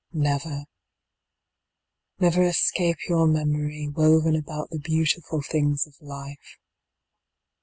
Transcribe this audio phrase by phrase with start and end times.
[0.13, 0.65] Never
[2.23, 6.57] escape Your memory vi^oven about the beautiful things of life.